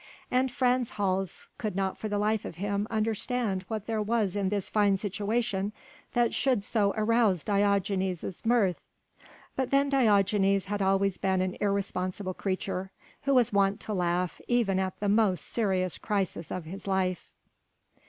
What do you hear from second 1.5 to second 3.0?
could not for the life of him